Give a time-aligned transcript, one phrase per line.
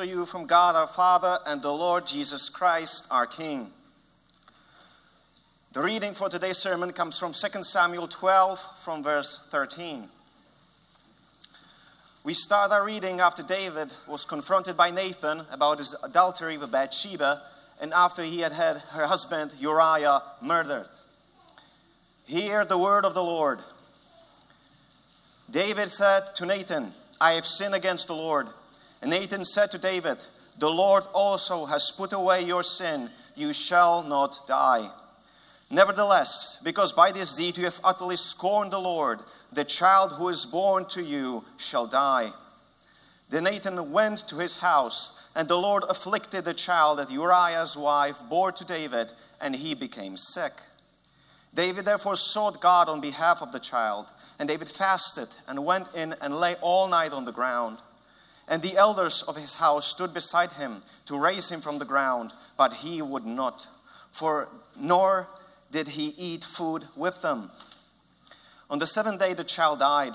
[0.00, 3.66] to you from God our Father and the Lord Jesus Christ our King.
[5.72, 10.08] The reading for today's sermon comes from 2 Samuel 12, from verse 13.
[12.24, 17.42] We start our reading after David was confronted by Nathan about his adultery with Bathsheba
[17.82, 20.88] and after he had had her husband Uriah murdered.
[22.24, 23.58] Hear the word of the Lord.
[25.50, 28.48] David said to Nathan, I have sinned against the Lord.
[29.02, 30.18] And Nathan said to David,
[30.58, 33.10] The Lord also has put away your sin.
[33.34, 34.90] You shall not die.
[35.70, 39.20] Nevertheless, because by this deed you have utterly scorned the Lord,
[39.52, 42.32] the child who is born to you shall die.
[43.30, 48.18] Then Nathan went to his house, and the Lord afflicted the child that Uriah's wife
[48.28, 50.52] bore to David, and he became sick.
[51.54, 54.06] David therefore sought God on behalf of the child,
[54.40, 57.78] and David fasted and went in and lay all night on the ground.
[58.50, 62.32] And the elders of his house stood beside him to raise him from the ground,
[62.58, 63.68] but he would not,
[64.10, 65.28] for nor
[65.70, 67.48] did he eat food with them.
[68.68, 70.14] On the seventh day, the child died,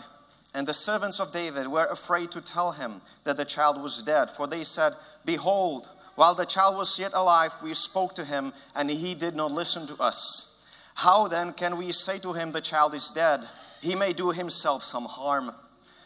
[0.54, 4.30] and the servants of David were afraid to tell him that the child was dead,
[4.30, 4.92] for they said,
[5.24, 9.52] Behold, while the child was yet alive, we spoke to him, and he did not
[9.52, 10.66] listen to us.
[10.96, 13.42] How then can we say to him, The child is dead?
[13.82, 15.52] He may do himself some harm.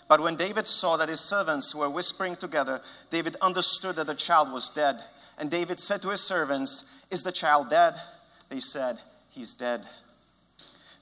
[0.10, 4.52] But when David saw that his servants were whispering together, David understood that the child
[4.52, 5.00] was dead.
[5.38, 7.94] And David said to his servants, Is the child dead?
[8.50, 8.98] They said,
[9.30, 9.84] He's dead.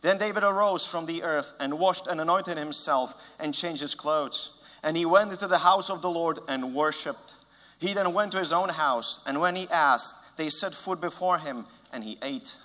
[0.02, 4.54] Then David arose from the earth and washed and anointed himself and changed his clothes.
[4.84, 7.36] And he went into the house of the Lord and worshipped.
[7.80, 11.38] He then went to his own house, and when he asked, they set food before
[11.38, 12.56] him, and he ate.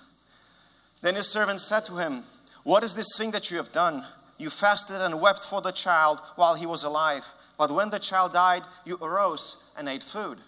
[1.01, 2.23] Then his servants said to him,
[2.63, 4.03] What is this thing that you have done?
[4.37, 7.25] You fasted and wept for the child while he was alive.
[7.57, 10.39] But when the child died, you arose and ate food.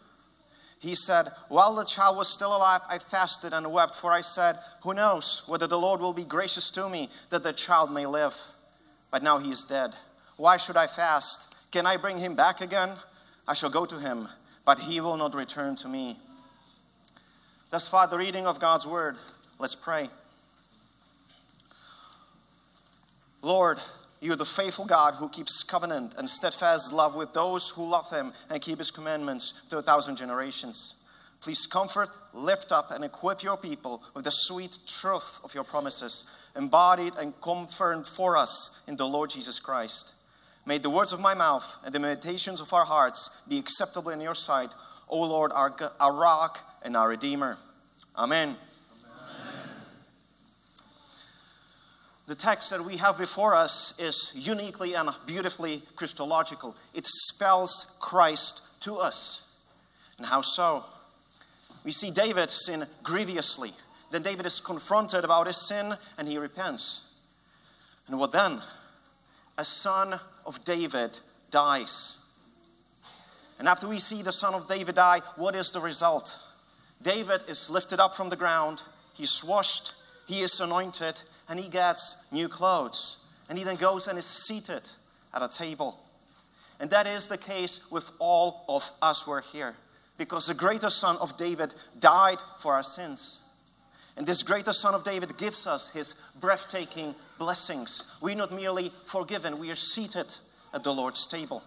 [0.80, 4.58] He said, While the child was still alive, I fasted and wept, for I said,
[4.83, 8.35] Who knows whether the Lord will be gracious to me that the child may live?
[9.12, 9.95] But now he is dead.
[10.38, 11.56] Why should I fast?
[11.72, 12.90] Can I bring him back again?
[13.47, 14.28] I shall go to him,
[14.66, 16.18] but he will not return to me.
[17.69, 19.16] Thus far, the reading of God's word.
[19.59, 20.09] Let's pray.
[23.45, 23.79] Lord,
[24.22, 28.09] you are the faithful God who keeps covenant and steadfast love with those who love
[28.09, 30.95] him and keep his commandments to a thousand generations.
[31.41, 36.25] Please comfort, lift up, and equip your people with the sweet truth of your promises,
[36.56, 40.16] embodied and confirmed for us in the Lord Jesus Christ.
[40.66, 44.22] May the words of my mouth and the meditations of our hearts be acceptable in
[44.22, 44.73] your sight,
[45.07, 47.59] O Lord, our, our rock and our Redeemer.
[48.17, 48.56] Amen.
[52.28, 56.75] The text that we have before us is uniquely and beautifully Christological.
[56.94, 59.52] It spells Christ to us.
[60.18, 60.84] And how so?
[61.84, 63.72] We see David sin grievously.
[64.09, 67.13] Then David is confronted about his sin and he repents.
[68.08, 68.59] And what then?
[69.57, 71.19] A son of David
[71.52, 72.24] dies.
[73.59, 76.40] And after we see the son of David die, what is the result?
[77.02, 79.94] David is lifted up from the ground, he's washed,
[80.28, 83.25] he is anointed, and he gets new clothes.
[83.50, 84.89] And he then goes and is seated
[85.33, 86.00] at a table.
[86.79, 89.75] And that is the case with all of us who are here.
[90.17, 93.41] Because the greater son of David died for our sins.
[94.17, 98.16] And this greater son of David gives us his breathtaking blessings.
[98.22, 100.33] We're not merely forgiven, we are seated
[100.73, 101.63] at the Lord's table.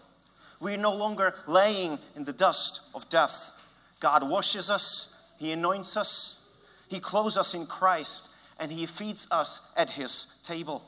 [0.60, 3.54] We are no longer laying in the dust of death.
[4.00, 6.50] God washes us, He anoints us,
[6.88, 8.27] He clothes us in Christ,
[8.58, 10.82] and he feeds us at his table.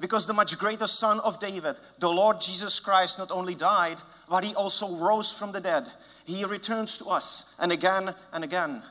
[0.00, 3.98] Because the much greater Son of David, the Lord Jesus Christ, not only died,
[4.28, 5.88] but he also rose from the dead.
[6.26, 8.82] He returns to us and again and again.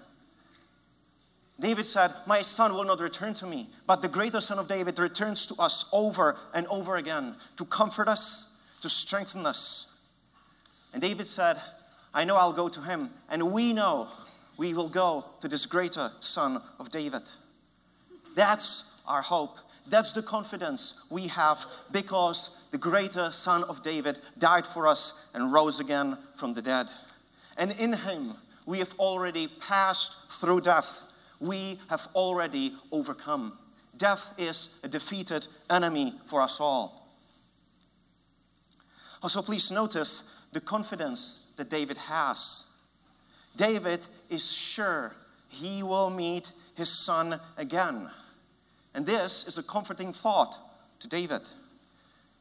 [1.60, 4.98] David said, My son will not return to me, but the greater Son of David
[4.98, 9.96] returns to us over and over again to comfort us, to strengthen us.
[10.94, 11.58] And David said,
[12.14, 14.08] I know I'll go to him, and we know
[14.58, 17.30] we will go to this greater Son of David.
[18.36, 19.58] That's our hope.
[19.88, 25.52] That's the confidence we have because the greater Son of David died for us and
[25.52, 26.88] rose again from the dead.
[27.58, 28.36] And in him,
[28.66, 31.12] we have already passed through death.
[31.40, 33.58] We have already overcome.
[33.98, 37.08] Death is a defeated enemy for us all.
[39.22, 42.73] Also, please notice the confidence that David has.
[43.56, 45.14] David is sure
[45.50, 48.10] he will meet his son again.
[48.94, 50.58] And this is a comforting thought
[51.00, 51.50] to David.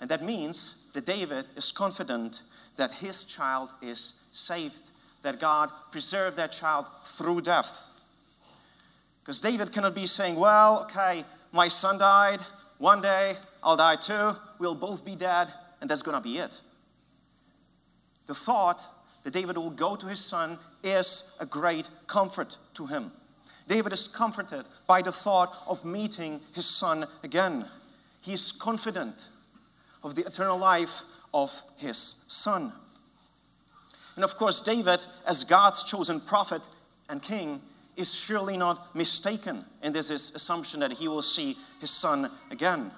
[0.00, 2.42] And that means that David is confident
[2.76, 4.90] that his child is saved,
[5.22, 7.90] that God preserved that child through death.
[9.22, 12.40] Because David cannot be saying, Well, okay, my son died,
[12.78, 15.48] one day I'll die too, we'll both be dead,
[15.80, 16.60] and that's gonna be it.
[18.26, 18.84] The thought
[19.22, 23.12] that David will go to his son is a great comfort to him.
[23.68, 27.64] David is comforted by the thought of meeting his son again.
[28.20, 29.28] He is confident
[30.02, 31.02] of the eternal life
[31.32, 32.72] of his son.
[34.16, 36.62] And of course, David, as God's chosen prophet
[37.08, 37.60] and king,
[37.96, 42.90] is surely not mistaken in this assumption that he will see his son again.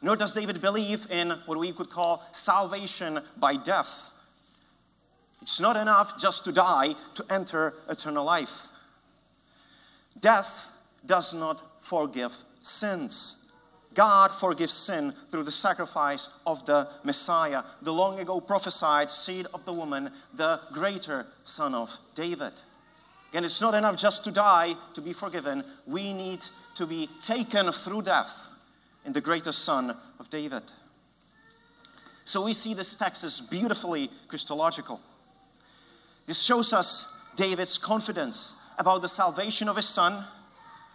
[0.00, 4.10] Nor does David believe in what we could call salvation by death.
[5.42, 8.68] It's not enough just to die to enter eternal life.
[10.20, 10.72] Death
[11.06, 13.50] does not forgive sins.
[13.94, 19.64] God forgives sin through the sacrifice of the Messiah, the long ago prophesied seed of
[19.64, 22.52] the woman, the greater son of David.
[23.30, 25.64] Again, it's not enough just to die to be forgiven.
[25.86, 26.44] We need
[26.76, 28.48] to be taken through death
[29.04, 30.62] in the greater son of David.
[32.24, 35.00] So we see this text as beautifully Christological.
[36.28, 40.24] This shows us David's confidence about the salvation of his son,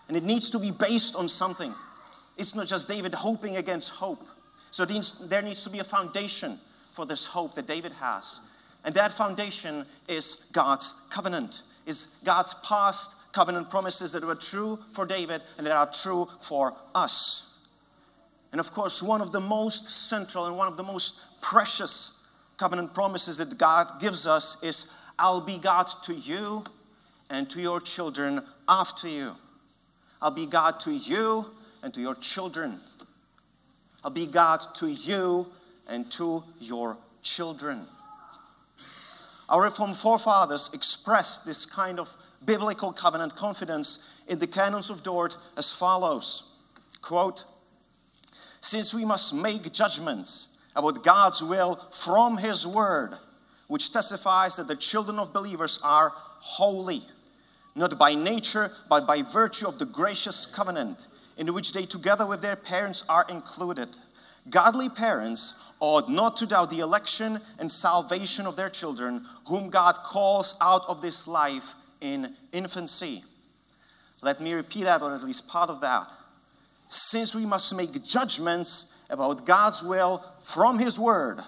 [0.07, 1.74] and it needs to be based on something.
[2.38, 4.25] It's not just David hoping against hope.
[4.69, 6.59] So there needs to be a foundation
[6.91, 8.41] for this hope that David has.
[8.85, 15.06] And that foundation is God's covenant, is God's past covenant promises that were true for
[15.06, 17.59] David and that are true for us.
[18.51, 22.24] And of course, one of the most central and one of the most precious
[22.57, 26.63] covenant promises that God gives us is I'll be God to you
[27.30, 29.31] and to your children after you.
[30.21, 31.45] I'll be God to you
[31.83, 32.80] and to your children.
[34.04, 35.48] I'll be God to you
[35.88, 37.81] and to your children.
[39.50, 42.15] Our Reformed forefathers expressed this kind of
[42.45, 46.54] biblical covenant confidence in the canons of Dort as follows
[47.04, 47.44] quote,
[48.62, 53.13] Since we must make judgments about God's will from His Word,
[53.68, 57.01] which testifies that the children of believers are holy
[57.75, 61.07] not by nature, but by virtue of the gracious covenant
[61.38, 63.98] in which they, together with their parents, are included.
[64.50, 69.95] Godly parents ought not to doubt the election and salvation of their children, whom God
[69.95, 73.24] calls out of this life in infancy.
[74.21, 76.07] Let me repeat that, or at least part of that.
[76.89, 81.39] Since we must make judgments about God's will from His Word,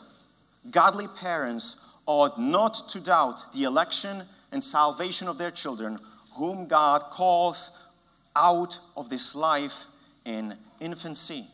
[0.71, 5.97] godly parents ought not to doubt the election and salvation of their children,
[6.33, 7.87] whom God calls
[8.35, 9.85] out of this life
[10.25, 11.45] in infancy.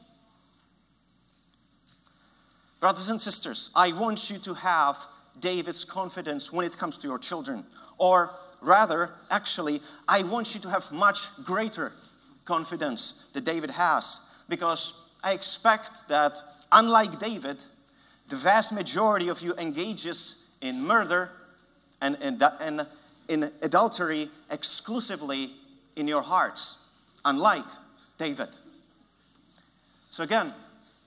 [2.80, 4.98] Brothers and sisters, I want you to have
[5.40, 7.64] David's confidence when it comes to your children.
[8.00, 11.94] Or rather, actually, I want you to have much greater
[12.46, 14.20] confidence that David has.
[14.50, 17.58] Because I expect that, unlike David,
[18.30, 21.32] the vast majority of you engages in murder
[22.02, 22.86] and, and, and
[23.28, 25.52] in adultery exclusively
[25.96, 26.90] in your hearts,
[27.26, 27.66] unlike
[28.18, 28.50] David.
[30.10, 30.54] So again,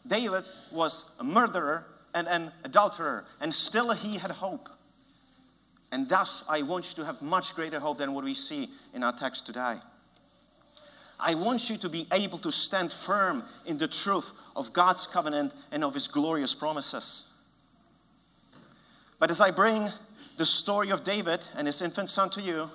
[0.07, 4.69] David was a murderer and an adulterer, and still he had hope.
[5.93, 9.03] And thus, I want you to have much greater hope than what we see in
[9.03, 9.77] our text today.
[11.21, 15.53] I want you to be able to stand firm in the truth of God's covenant
[15.71, 17.33] and of His glorious promises.
[19.19, 19.89] But as I bring
[20.37, 22.71] the story of David and his infant son to you,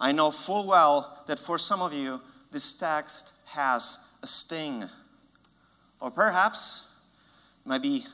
[0.00, 4.84] I know full well that for some of you, this text has a sting.
[6.00, 6.92] Or perhaps,
[7.64, 8.04] might be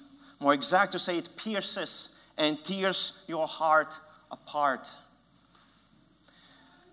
[0.40, 3.98] more exact to say it pierces and tears your heart
[4.30, 4.90] apart.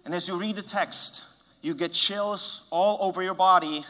[0.06, 1.26] And as you read the text,
[1.62, 3.84] you get chills all over your body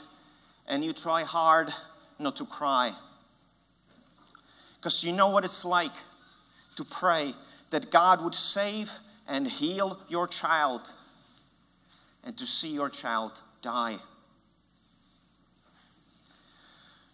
[0.67, 1.71] and you try hard
[2.19, 2.91] not to cry.
[4.75, 5.91] Because you know what it's like
[6.79, 7.33] to pray
[7.71, 8.89] that God would save
[9.27, 10.89] and heal your child
[12.23, 13.97] and to see your child die.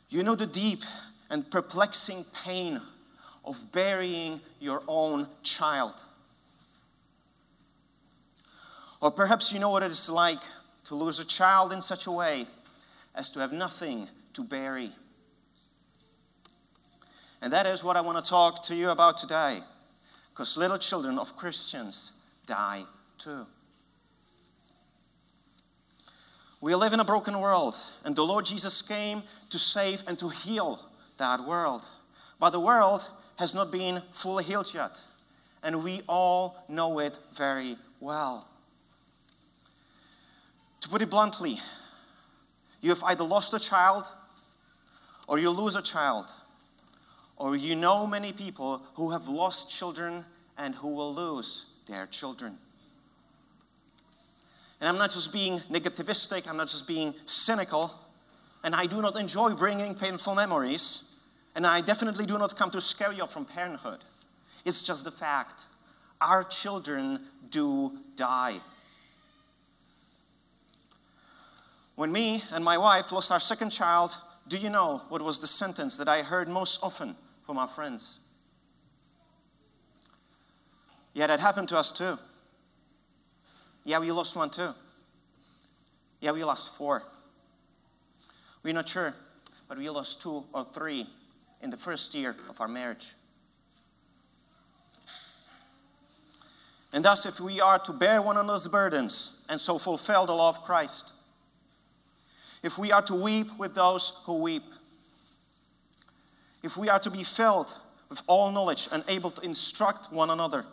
[0.08, 0.84] You know the deep
[1.32, 2.80] and perplexing pain
[3.44, 5.96] of burying your own child.
[9.02, 10.42] Or perhaps you know what it is like
[10.86, 12.46] to lose a child in such a way
[13.16, 14.92] as to have nothing to bury.
[17.42, 19.60] And that is what I want to talk to you about today
[20.32, 22.12] because little children of Christians
[22.46, 22.84] die
[23.18, 23.46] too.
[26.62, 30.30] We live in a broken world, and the Lord Jesus came to save and to
[30.30, 30.80] heal
[31.18, 31.84] that world.
[32.40, 35.02] But the world has not been fully healed yet.
[35.64, 38.48] And we all know it very well.
[40.82, 41.60] To put it bluntly,
[42.82, 44.06] you have either lost a child
[45.28, 46.28] or you lose a child,
[47.38, 50.24] or you know many people who have lost children
[50.58, 52.58] and who will lose their children.
[54.80, 57.94] And I'm not just being negativistic, I'm not just being cynical,
[58.64, 61.16] and I do not enjoy bringing painful memories,
[61.56, 64.00] and I definitely do not come to scare you from parenthood.
[64.66, 65.66] It's just the fact
[66.20, 68.56] our children do die.
[71.96, 75.48] When me and my wife lost our second child, do you know what was the
[75.48, 77.16] sentence that I heard most often
[77.46, 78.20] from our friends?
[81.14, 82.18] Yeah, that happened to us too.
[83.86, 84.72] Yeah, we lost one too.
[86.20, 87.04] Yeah, we lost four.
[88.64, 89.14] We're not sure,
[89.70, 91.08] but we lost two or three
[91.62, 93.14] in the first year of our marriage.
[96.92, 100.50] And thus, if we are to bear one another's burdens and so fulfill the law
[100.50, 101.12] of Christ,
[102.64, 104.64] if we are to weep with those who weep,
[106.66, 107.72] if we are to be filled
[108.10, 110.66] with all knowledge and able to instruct one another,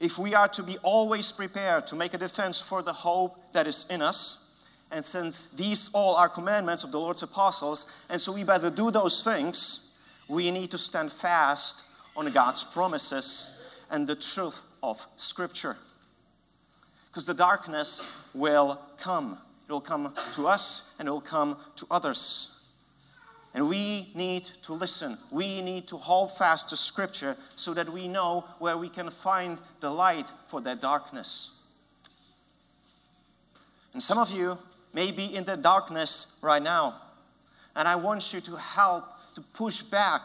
[0.00, 3.66] if we are to be always prepared to make a defense for the hope that
[3.66, 4.42] is in us,
[4.90, 8.90] and since these all are commandments of the Lord's apostles, and so we better do
[8.90, 9.94] those things,
[10.30, 11.84] we need to stand fast
[12.16, 15.76] on God's promises and the truth of Scripture.
[17.08, 19.38] Because the darkness will come.
[19.68, 22.55] It will come to us and it will come to others.
[23.56, 25.16] And we need to listen.
[25.30, 29.58] We need to hold fast to Scripture so that we know where we can find
[29.80, 31.58] the light for that darkness.
[33.94, 34.58] And some of you
[34.92, 36.96] may be in the darkness right now.
[37.74, 39.04] And I want you to help
[39.36, 40.20] to push back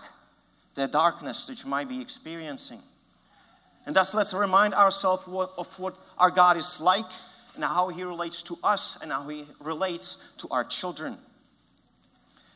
[0.76, 2.80] the darkness that you might be experiencing.
[3.86, 5.26] And thus, let's remind ourselves
[5.58, 7.10] of what our God is like
[7.56, 11.18] and how He relates to us and how He relates to our children.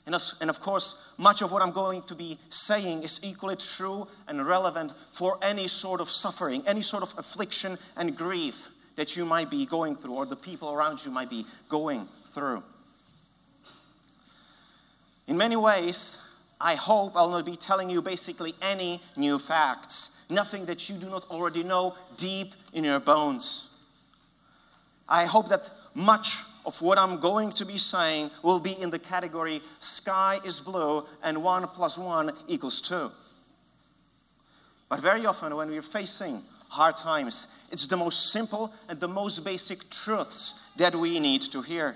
[0.05, 4.45] And of, course, much of what I'm going to be saying is equally true and
[4.45, 9.49] relevant for any sort of suffering, any sort of affliction and grief that you might
[9.49, 12.61] be going through or the people around you might be going through.
[15.27, 16.21] In many ways,
[16.61, 21.09] I hope I'll not be telling you basically any new facts, nothing that you do
[21.09, 23.73] not already know deep in your bones.
[25.09, 28.99] I hope that much of what I'm going to be saying will be in the
[28.99, 33.11] category sky is blue and one plus one equals two.
[34.89, 39.43] But very often, when we're facing hard times, it's the most simple and the most
[39.43, 41.95] basic truths that we need to hear.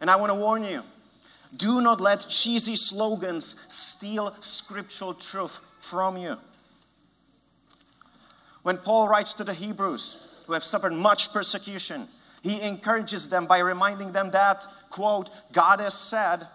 [0.00, 0.82] And I want to warn you
[1.56, 6.36] do not let cheesy slogans steal scriptural truth from you.
[8.62, 12.08] When Paul writes to the Hebrews who have suffered much persecution,
[12.42, 16.46] he encourages them by reminding them that, quote, God has said,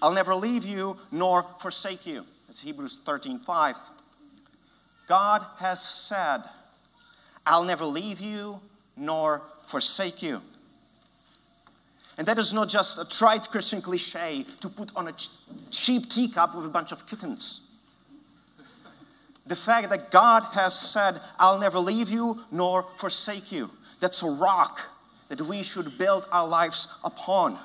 [0.00, 2.24] I'll never leave you nor forsake you.
[2.46, 3.76] That's Hebrews 13 5.
[5.06, 6.42] God has said,
[7.44, 8.60] I'll never leave you
[8.96, 10.40] nor forsake you.
[12.16, 15.30] And that is not just a trite Christian cliche to put on a ch-
[15.70, 17.68] cheap teacup with a bunch of kittens.
[19.46, 23.68] The fact that God has said, I'll never leave you nor forsake you,
[24.00, 24.93] that's a rock
[25.28, 27.58] that we should build our lives upon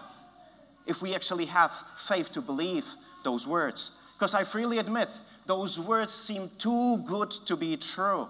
[0.87, 2.85] if we actually have faith to believe
[3.23, 4.01] those words.
[4.15, 5.09] Because I freely admit,
[5.45, 8.27] those words seem too good to be true.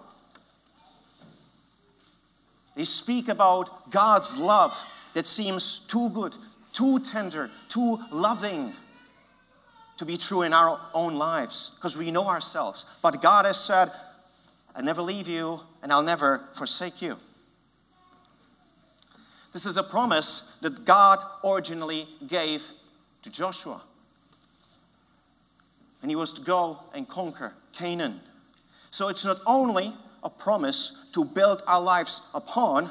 [2.76, 6.36] They speak about God's love that seems too good,
[6.74, 8.74] too tender, too loving
[9.98, 12.86] to be true in our own lives because we know ourselves.
[13.02, 13.92] But God has said,
[14.76, 17.18] I never leave you and I'll never forsake you.
[19.52, 22.64] This is a promise that God originally gave
[23.24, 23.82] to Joshua.
[26.02, 28.20] And he was to go and conquer Canaan.
[28.92, 32.90] So it's not only a promise to build our lives upon,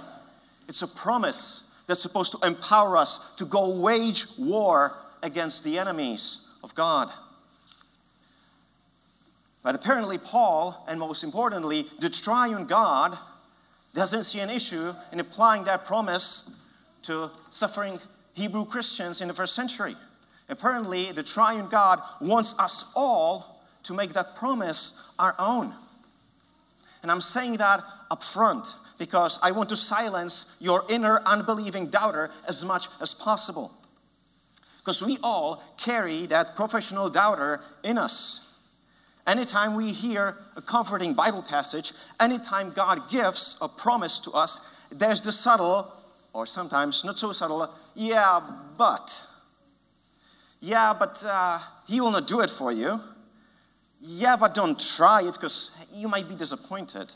[0.69, 6.51] it's a promise that's supposed to empower us to go wage war against the enemies
[6.63, 7.09] of God.
[9.63, 13.19] But apparently, Paul, and most importantly, the triune God,
[13.95, 16.55] doesn't see an issue in applying that promise
[17.03, 17.99] to suffering
[18.35, 19.97] Hebrew Christians in the first century.
[20.49, 25.73] Apparently, the triune God wants us all to make that promise our own.
[27.03, 32.31] And I'm saying that up front because I want to silence your inner unbelieving doubter
[32.47, 33.73] as much as possible.
[34.81, 38.48] Because we all carry that professional doubter in us.
[39.29, 45.21] Anytime we hear a comforting Bible passage, anytime God gives a promise to us, there's
[45.21, 45.93] the subtle,
[46.33, 48.41] or sometimes not so subtle, yeah,
[48.79, 49.27] but.
[50.61, 52.99] Yeah, but uh, He will not do it for you.
[54.01, 57.13] Yeah, but don't try it because you might be disappointed.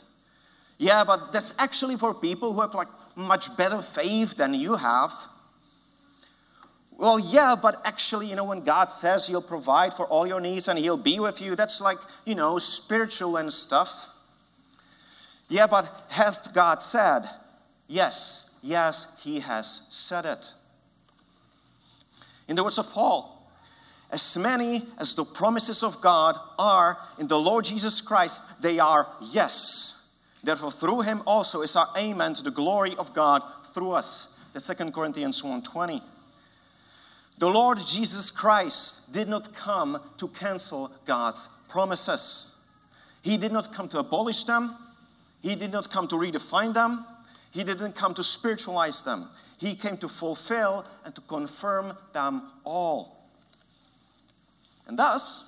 [0.77, 5.13] Yeah, but that's actually for people who have like much better faith than you have.
[6.99, 10.69] Well, yeah, but actually, you know, when God says He'll provide for all your needs
[10.69, 14.09] and He'll be with you, that's like, you know, spiritual and stuff.
[15.49, 17.23] Yeah, but hath God said?
[17.89, 20.55] Yes, yes, He has said it.
[22.49, 23.33] In the words of Paul,
[24.11, 29.09] as many as the promises of God are in the Lord Jesus Christ, they are
[29.33, 30.11] yes.
[30.45, 34.37] Therefore, through him also is our amen to the glory of God through us.
[34.53, 36.03] The Second Corinthians 1:20.
[37.39, 42.57] The Lord Jesus Christ did not come to cancel God's promises.
[43.23, 44.77] He did not come to abolish them.
[45.43, 47.05] He did not come to redefine them.
[47.51, 49.29] He didn't come to spiritualize them.
[49.59, 53.29] He came to fulfill and to confirm them all.
[54.87, 55.45] And thus,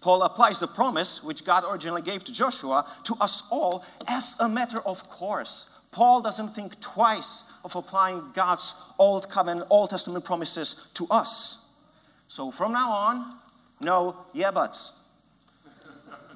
[0.00, 4.48] Paul applies the promise which God originally gave to Joshua to us all as a
[4.48, 5.68] matter of course.
[5.92, 11.68] Paul doesn't think twice of applying God's Old Covenant, Old Testament promises to us.
[12.28, 13.34] So from now on,
[13.80, 15.04] no yeah buts.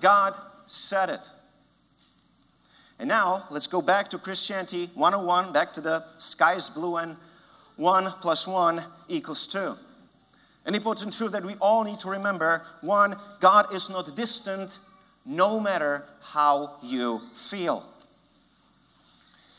[0.01, 0.35] God
[0.67, 1.31] said it.
[2.99, 7.17] And now let's go back to Christianity 101, back to the sky is blue and
[7.77, 9.75] 1 plus 1 equals 2.
[10.67, 14.79] An important truth that we all need to remember one, God is not distant
[15.25, 17.85] no matter how you feel.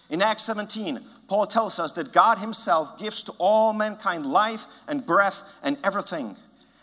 [0.10, 5.06] In Acts 17, Paul tells us that God Himself gives to all mankind life and
[5.06, 6.36] breath and everything.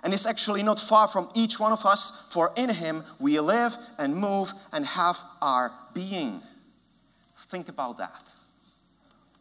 [0.02, 3.76] And is actually not far from each one of us, for in Him we live
[3.98, 6.42] and move and have our being.
[7.36, 8.32] Think about that.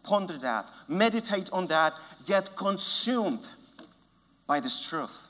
[0.04, 0.69] Ponder that.
[0.88, 1.93] Meditate on that.
[2.26, 3.50] Get consumed
[4.48, 5.28] by this truth.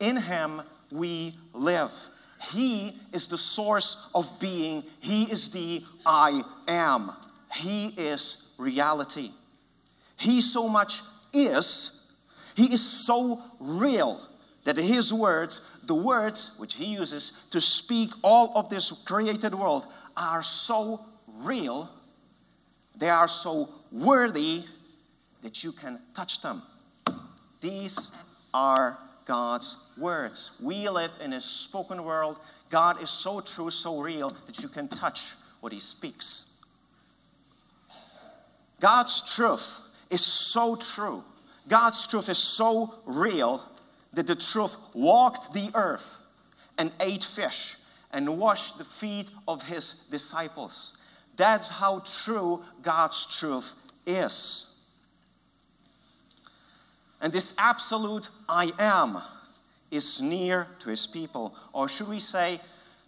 [0.00, 1.92] In Him we live.
[2.52, 7.12] He is the source of being, He is the I am.
[7.54, 9.30] He is reality.
[10.16, 11.00] He so much
[11.32, 12.12] is,
[12.56, 14.20] He is so real
[14.64, 19.86] that His words, the words which He uses to speak all of this created world,
[20.16, 21.04] are so
[21.38, 21.88] real,
[22.96, 24.62] they are so worthy
[25.42, 26.62] that you can touch them.
[27.60, 28.12] These
[28.52, 30.52] are God's words.
[30.60, 32.38] We live in a spoken world.
[32.70, 36.43] God is so true, so real that you can touch what He speaks.
[38.84, 41.24] God's truth is so true.
[41.68, 43.66] God's truth is so real
[44.12, 46.20] that the truth walked the earth
[46.76, 47.76] and ate fish
[48.12, 50.98] and washed the feet of his disciples.
[51.34, 53.74] That's how true God's truth
[54.06, 54.78] is.
[57.22, 59.16] And this absolute I am
[59.90, 61.54] is near to his people.
[61.72, 62.60] Or should we say,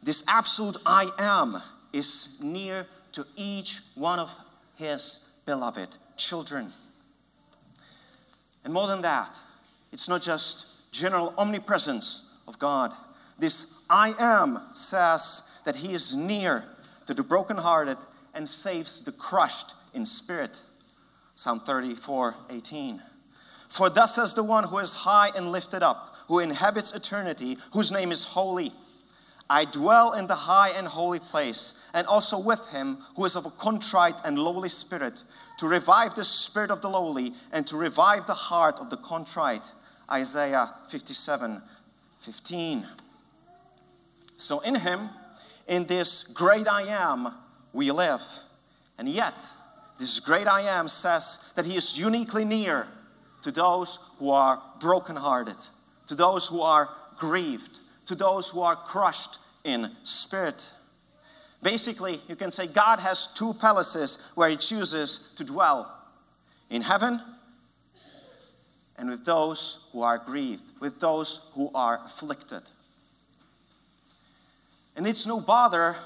[0.03, 1.61] this absolute I am
[1.93, 4.35] is near to each one of
[4.77, 6.73] his beloved children.
[8.65, 9.39] And more than that,
[9.93, 12.93] it's not just general omnipresence of God.
[13.39, 16.65] This I am says that he is near
[17.07, 17.99] to the brokenhearted
[18.35, 20.63] and saves the crushed in spirit.
[21.35, 23.01] Psalm 34 18.
[23.69, 27.93] For thus says the one who is high and lifted up, who inhabits eternity, whose
[27.93, 28.73] name is holy.
[29.49, 33.47] I dwell in the high and holy place, and also with him who is of
[33.47, 35.23] a contrite and lowly spirit,
[35.59, 39.73] to revive the spirit of the lowly and to revive the heart of the contrite.
[40.11, 41.63] Isaiah 57
[42.19, 42.85] 15.
[44.37, 45.11] So in him,
[45.69, 47.33] in this great I am,
[47.73, 48.23] we live.
[48.99, 49.49] And yet,
[49.99, 52.89] this great I am says that he is uniquely near
[53.43, 55.57] to those who are brokenhearted,
[56.09, 60.73] to those who are grieved, to those who are crushed in spirit.
[61.63, 65.93] Basically, you can say God has two palaces where He chooses to dwell
[66.71, 67.21] in heaven
[68.99, 72.63] and with those who are grieved, with those who are afflicted.
[74.97, 75.97] And it's no bother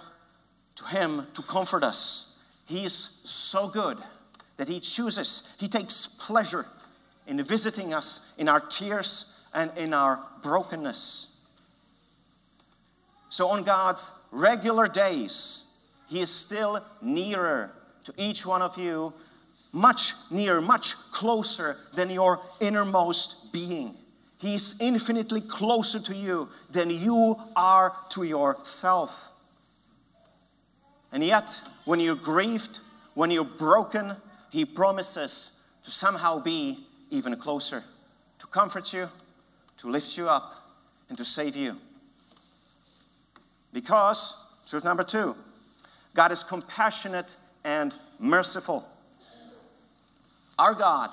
[0.77, 2.39] to Him to comfort us.
[2.67, 3.99] He is so good
[4.57, 6.67] that He chooses, He takes pleasure
[7.27, 11.30] in visiting us in our tears and in our brokenness.
[13.31, 15.65] So, on God's regular days,
[16.09, 17.71] He is still nearer
[18.03, 19.15] to each one of you,
[19.73, 23.95] much nearer, much closer than your innermost being.
[24.39, 29.29] He's infinitely closer to you than you are to yourself.
[31.13, 32.81] And yet, when you're grieved,
[33.15, 34.17] when you're broken,
[34.51, 37.85] He promises to somehow be even closer,
[38.41, 39.09] to comfort you,
[39.77, 40.55] to lift you up,
[41.09, 41.77] and to save you.
[43.73, 44.35] Because,
[44.67, 45.35] truth number two,
[46.15, 48.85] God is compassionate and merciful.
[50.59, 51.11] Our God,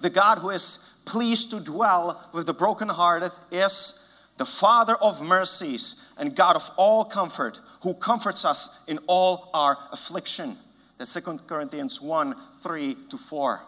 [0.00, 3.98] the God who is pleased to dwell with the brokenhearted, is
[4.36, 9.78] the Father of mercies and God of all comfort, who comforts us in all our
[9.92, 10.56] affliction.
[10.98, 13.60] That's 2 Corinthians 1 3 to 4.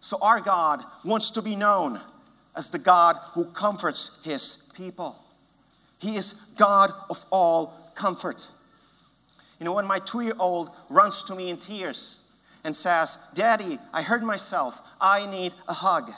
[0.00, 2.00] So, our God wants to be known
[2.56, 5.21] as the God who comforts his people.
[6.02, 8.50] He is God of all comfort.
[9.60, 12.18] You know, when my two year old runs to me in tears
[12.64, 16.10] and says, Daddy, I hurt myself, I need a hug,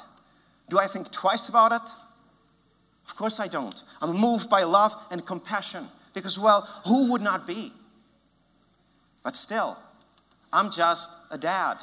[0.71, 1.91] do I think twice about it?
[3.07, 3.83] Of course I don't.
[4.01, 7.71] I'm moved by love and compassion because, well, who would not be?
[9.23, 9.77] But still,
[10.51, 11.77] I'm just a dad,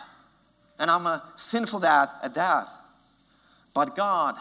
[0.79, 2.67] and I'm a sinful dad at that.
[3.75, 4.35] But God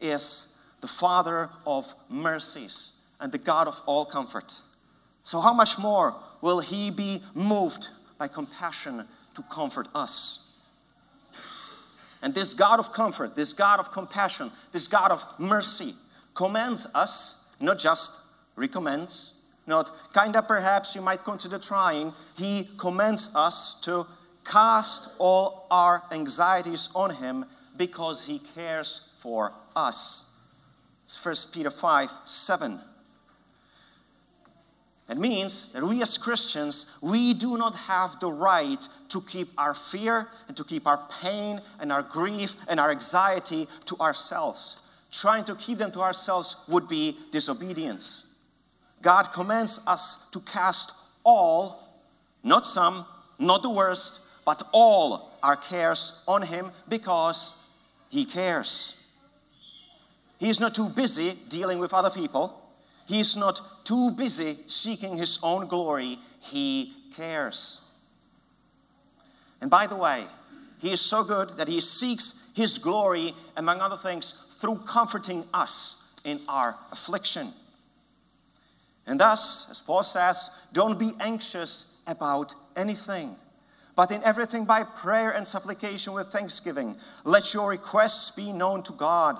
[0.00, 4.60] is the Father of mercies and the God of all comfort.
[5.24, 10.44] So, how much more will He be moved by compassion to comfort us?
[12.22, 15.94] And this God of comfort, this God of compassion, this God of mercy
[16.34, 18.24] commands us, not just
[18.56, 19.34] recommends,
[19.66, 24.06] not kinda perhaps you might consider trying, He commands us to
[24.44, 27.44] cast all our anxieties on Him
[27.76, 30.27] because He cares for us.
[31.08, 32.78] It's 1 Peter 5 7.
[35.06, 39.72] That means that we as Christians, we do not have the right to keep our
[39.72, 44.76] fear and to keep our pain and our grief and our anxiety to ourselves.
[45.10, 48.26] Trying to keep them to ourselves would be disobedience.
[49.00, 50.92] God commands us to cast
[51.24, 51.88] all,
[52.44, 53.06] not some,
[53.38, 57.54] not the worst, but all our cares on Him because
[58.10, 58.97] He cares.
[60.38, 62.62] He is not too busy dealing with other people.
[63.06, 66.18] He is not too busy seeking his own glory.
[66.40, 67.80] He cares.
[69.60, 70.24] And by the way,
[70.78, 76.12] he is so good that he seeks his glory, among other things, through comforting us
[76.24, 77.48] in our affliction.
[79.06, 83.34] And thus, as Paul says, don't be anxious about anything,
[83.96, 88.92] but in everything by prayer and supplication with thanksgiving, let your requests be known to
[88.92, 89.36] God.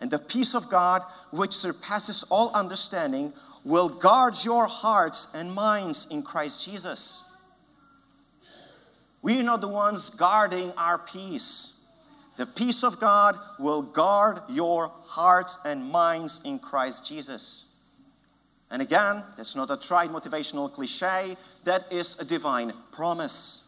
[0.00, 3.32] And the peace of God, which surpasses all understanding,
[3.64, 7.24] will guard your hearts and minds in Christ Jesus.
[9.22, 11.84] We are not the ones guarding our peace.
[12.36, 17.64] The peace of God will guard your hearts and minds in Christ Jesus.
[18.70, 23.66] And again, that's not a tried motivational cliche, that is a divine promise.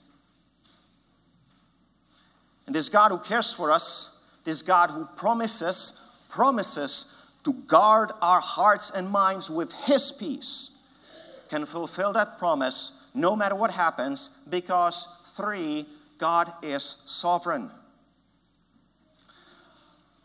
[2.66, 7.14] And this God who cares for us, this God who promises promises
[7.44, 10.82] to guard our hearts and minds with His peace
[11.48, 15.86] can fulfill that promise no matter what happens because, three,
[16.18, 17.70] God is sovereign.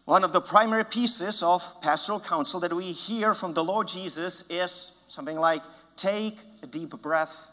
[0.05, 4.49] One of the primary pieces of pastoral counsel that we hear from the Lord Jesus
[4.49, 5.61] is something like
[5.95, 7.49] take a deep breath,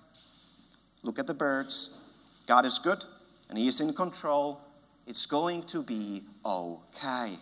[1.02, 2.02] look at the birds.
[2.46, 3.04] God is good
[3.48, 4.60] and He is in control.
[5.06, 7.34] It's going to be okay.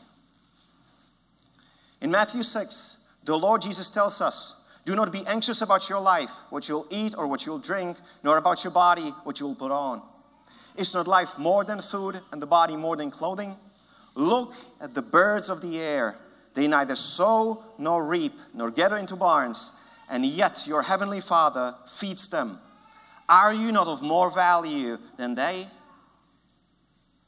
[2.01, 6.31] In Matthew 6, the Lord Jesus tells us, Do not be anxious about your life,
[6.51, 10.03] what you'll eat or what you'll drink, nor about your body, what you'll put on.
[10.77, 13.57] Is not life more than food and the body more than clothing?
[14.15, 16.17] Look at the birds of the air.
[16.55, 19.73] They neither sow nor reap nor gather into barns,
[20.09, 22.59] and yet your heavenly Father feeds them.
[23.29, 25.67] Are you not of more value than they?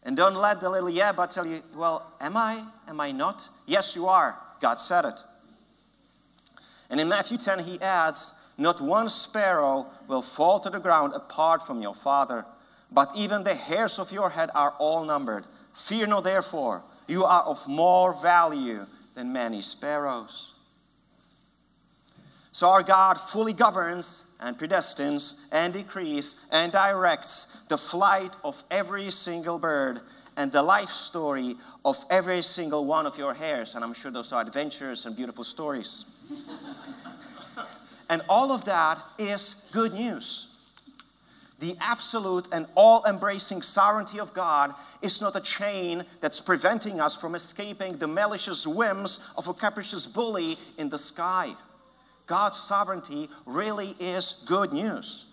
[0.03, 2.65] And don't let the little yeah but tell you, well, am I?
[2.89, 3.49] Am I not?
[3.67, 4.37] Yes, you are.
[4.61, 5.23] God said it.
[6.91, 11.63] And in Matthew 10, he adds, Not one sparrow will fall to the ground apart
[11.63, 12.45] from your Father,
[12.93, 15.45] but even the hairs of your head are all numbered.
[15.73, 20.55] Fear not, therefore, you are of more value than many sparrows.
[22.53, 29.11] So our God fully governs and predestines and decrees and directs the flight of every
[29.11, 30.01] single bird
[30.37, 33.75] and the life story of every single one of your hairs.
[33.75, 36.05] And I'm sure those are adventures and beautiful stories.
[38.11, 40.47] and all of that is good news.
[41.61, 47.21] The absolute and all embracing sovereignty of God is not a chain that's preventing us
[47.21, 51.53] from escaping the malicious whims of a capricious bully in the sky.
[52.27, 55.27] God's sovereignty really is good news.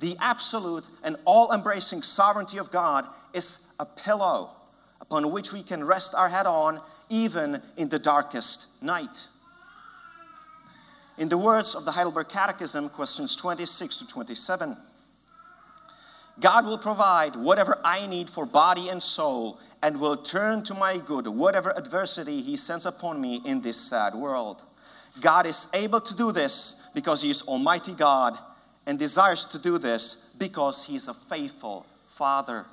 [0.00, 4.50] The absolute and all embracing sovereignty of God is a pillow
[5.00, 9.28] upon which we can rest our head on even in the darkest night.
[11.16, 14.76] In the words of the Heidelberg Catechism, questions 26 to 27,
[16.40, 20.98] God will provide whatever I need for body and soul and will turn to my
[20.98, 24.64] good whatever adversity He sends upon me in this sad world.
[25.20, 28.36] God is able to do this because He is Almighty God
[28.86, 32.66] and desires to do this because He is a faithful Father.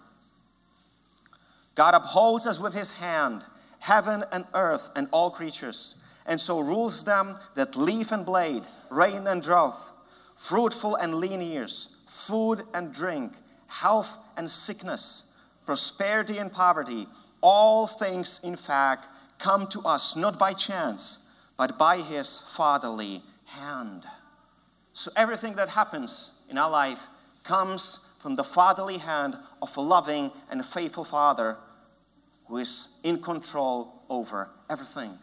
[1.75, 3.43] God upholds us with His hand,
[3.79, 9.25] heaven and earth and all creatures, and so rules them that leaf and blade, rain
[9.25, 9.77] and drought,
[10.35, 13.33] fruitful and lean years, food and drink,
[13.67, 17.07] health and sickness, prosperity and poverty,
[17.41, 19.07] all things, in fact,
[19.39, 24.03] come to us not by chance, but by His fatherly hand.
[24.93, 27.07] So everything that happens in our life
[27.43, 31.57] comes from the fatherly hand of a loving and faithful Father
[32.47, 35.17] who is in control over everything.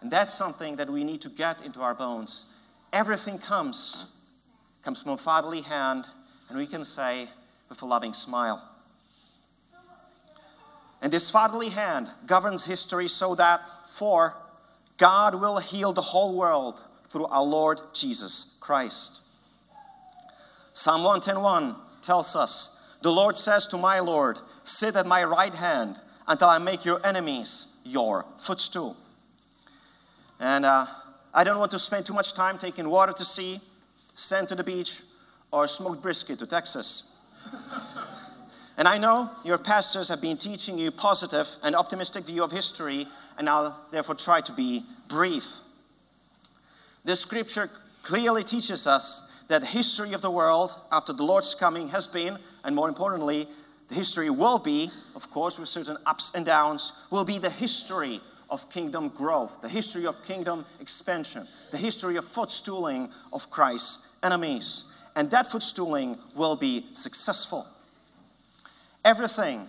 [0.00, 2.46] And that's something that we need to get into our bones.
[2.92, 4.12] Everything comes
[4.82, 6.06] comes from a fatherly hand,
[6.48, 7.28] and we can say
[7.68, 8.60] with a loving smile.
[11.00, 14.36] And this fatherly hand governs history so that for
[14.96, 19.20] God will heal the whole world through our Lord Jesus Christ.
[20.72, 22.70] Psalm 110:1 tells us,
[23.02, 27.04] "The Lord says to my Lord, sit at my right hand until I make your
[27.06, 28.96] enemies your footstool."
[30.40, 30.86] And uh,
[31.34, 33.60] I don't want to spend too much time taking water to sea,
[34.14, 35.02] sand to the beach,
[35.50, 37.14] or smoked brisket to Texas.
[38.78, 43.06] and I know your pastors have been teaching you positive and optimistic view of history,
[43.36, 45.60] and I'll therefore try to be brief.
[47.04, 47.68] This scripture
[48.02, 52.38] clearly teaches us that the history of the world after the Lord's coming has been,
[52.64, 53.46] and more importantly,
[53.88, 58.20] the history will be, of course, with certain ups and downs, will be the history
[58.48, 64.96] of kingdom growth, the history of kingdom expansion, the history of footstooling of Christ's enemies.
[65.16, 67.66] And that footstooling will be successful.
[69.04, 69.68] Everything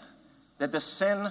[0.59, 1.27] that the sin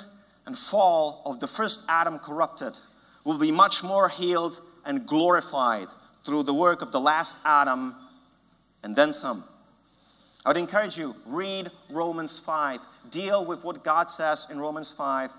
[0.47, 2.79] and fall of the first Adam corrupted
[3.25, 5.89] will be much more healed and glorified
[6.25, 7.95] through the work of the last Adam
[8.83, 9.45] and then some.
[10.45, 12.81] I would encourage you, read Romans 5.
[13.11, 15.33] Deal with what God says in Romans 5.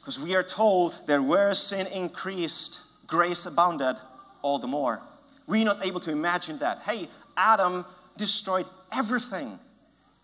[0.00, 3.96] Because we are told that where sin increased, grace abounded
[4.42, 5.00] all the more.
[5.46, 6.80] We're not able to imagine that.
[6.80, 7.84] Hey, Adam
[8.16, 9.58] destroyed everything.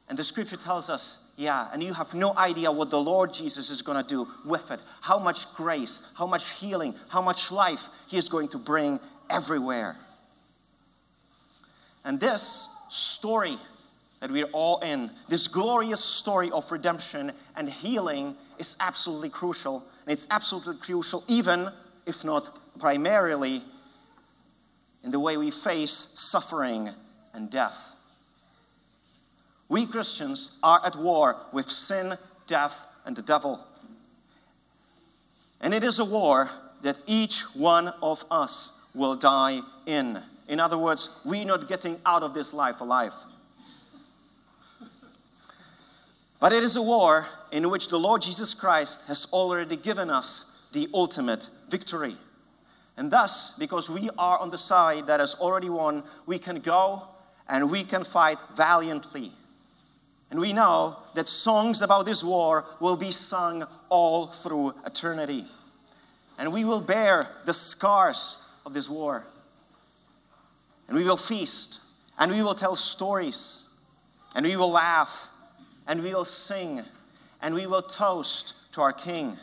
[0.09, 3.71] And the scripture tells us, yeah, and you have no idea what the Lord Jesus
[3.71, 4.81] is going to do with it.
[5.01, 9.97] How much grace, how much healing, how much life He is going to bring everywhere.
[12.05, 13.57] And this story
[14.21, 19.85] that we're all in, this glorious story of redemption and healing, is absolutely crucial.
[20.07, 21.69] And it's absolutely crucial, even
[22.07, 23.63] if not primarily,
[25.03, 26.91] in the way we face suffering
[27.35, 27.97] and death.
[29.73, 33.67] We Christians are at war with sin, death, and the devil.
[35.63, 36.51] And it is a war
[36.83, 40.19] that each one of us will die in.
[40.47, 43.15] In other words, we're not getting out of this life alive.
[46.39, 50.67] But it is a war in which the Lord Jesus Christ has already given us
[50.73, 52.17] the ultimate victory.
[52.99, 57.09] And thus, because we are on the side that has already won, we can go
[57.49, 59.33] and we can fight valiantly.
[60.33, 65.45] And we know that songs about this war will be sung all through eternity.
[66.39, 69.25] And we will bear the scars of this war.
[70.89, 71.81] And we will feast.
[72.19, 73.69] And we will tell stories.
[74.35, 75.29] And we will laugh.
[75.87, 76.81] And we will sing.
[77.43, 79.37] And we will toast to our King.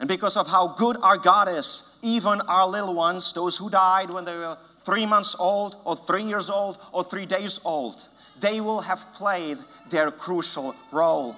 [0.00, 4.10] And because of how good our God is, even our little ones, those who died
[4.10, 8.08] when they were three months old, or three years old, or three days old,
[8.40, 9.58] they will have played
[9.90, 11.36] their crucial role.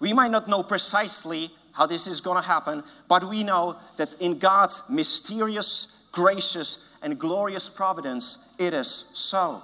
[0.00, 4.20] We might not know precisely how this is going to happen, but we know that
[4.20, 9.62] in God's mysterious, gracious, and glorious providence, it is so.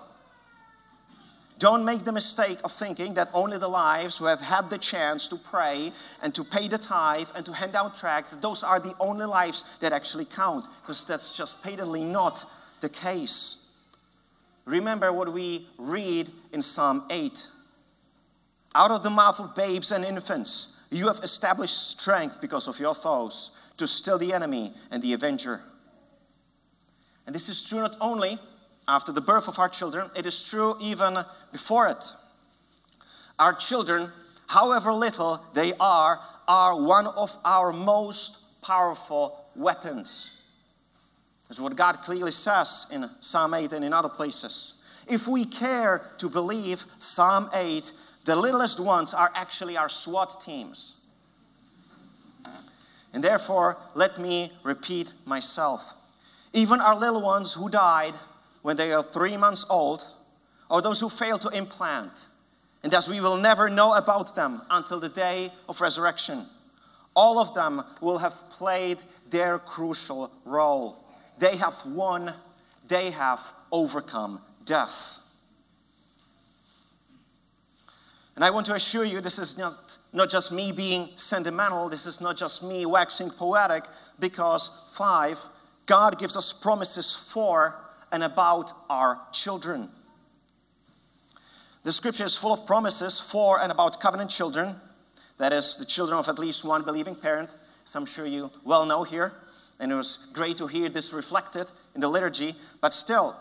[1.59, 5.29] Don't make the mistake of thinking that only the lives who have had the chance
[5.29, 8.95] to pray and to pay the tithe and to hand out tracts, those are the
[8.99, 12.47] only lives that actually count, because that's just patently not
[12.81, 13.60] the case.
[14.65, 17.47] Remember what we read in Psalm 8.
[18.75, 22.95] Out of the mouth of babes and infants, you have established strength because of your
[22.95, 25.61] foes to still the enemy and the avenger.
[27.27, 28.39] And this is true not only
[28.89, 31.19] after the birth of our children, it is true even
[31.53, 32.05] before it.
[33.39, 34.11] Our children,
[34.49, 40.40] however little they are, are one of our most powerful weapons.
[41.51, 44.75] Is what God clearly says in Psalm 8 and in other places.
[45.09, 47.93] If we care to believe Psalm 8,
[48.25, 50.97] the littlest ones are actually our SWAT teams.
[53.13, 55.95] And therefore, let me repeat myself.
[56.53, 58.15] Even our little ones who died
[58.63, 60.07] when they are three months old,
[60.71, 62.29] or those who failed to implant,
[62.85, 66.45] and thus we will never know about them until the day of resurrection.
[67.17, 71.00] All of them will have played their crucial role.
[71.41, 72.33] They have won,
[72.87, 73.41] they have
[73.73, 75.19] overcome death.
[78.37, 82.07] And I want to assure you this is not, not just me being sentimental, this
[82.07, 83.85] is not just me waxing poetic,
[84.19, 85.39] because five,
[85.87, 87.75] God gives us promises for
[88.13, 89.89] and about our children.
[91.85, 94.75] The scripture is full of promises for and about covenant children,
[95.39, 97.51] that is, the children of at least one believing parent,
[97.87, 99.33] as I'm sure you well know here.
[99.81, 103.35] And it was great to hear this reflected in the liturgy, but still,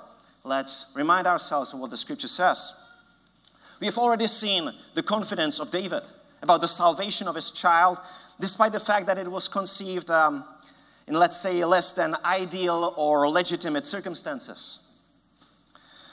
[0.45, 2.73] let's remind ourselves of what the scripture says.
[3.81, 6.03] We have already seen the confidence of David
[6.41, 7.99] about the salvation of his child,
[8.39, 10.45] despite the fact that it was conceived um,
[11.07, 14.89] in, let's say, less than ideal or legitimate circumstances.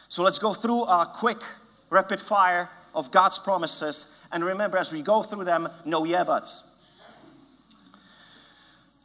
[0.08, 1.38] So let's go through a quick
[1.90, 4.20] rapid fire of God's promises.
[4.32, 6.72] And remember, as we go through them, no yeah buts.